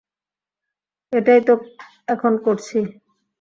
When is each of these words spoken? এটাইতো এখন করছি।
এটাইতো 1.13 1.53
এখন 2.07 2.33
করছি। 2.45 2.79